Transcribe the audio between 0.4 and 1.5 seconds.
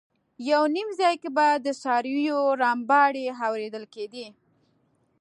یو نیم ځای کې به